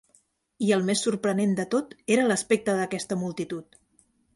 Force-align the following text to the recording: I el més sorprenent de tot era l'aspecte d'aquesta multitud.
I 0.67 0.71
el 0.77 0.85
més 0.87 1.03
sorprenent 1.07 1.55
de 1.61 1.67
tot 1.75 1.95
era 2.19 2.27
l'aspecte 2.33 2.79
d'aquesta 2.83 3.23
multitud. 3.27 3.85